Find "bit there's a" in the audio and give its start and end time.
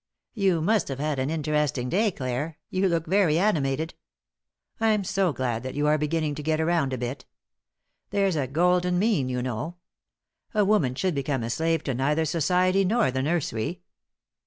6.97-8.47